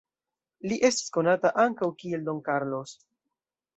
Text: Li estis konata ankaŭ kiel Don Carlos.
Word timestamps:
Li 0.71 0.77
estis 0.87 1.13
konata 1.17 1.51
ankaŭ 1.67 1.91
kiel 2.05 2.25
Don 2.31 2.41
Carlos. 2.49 2.97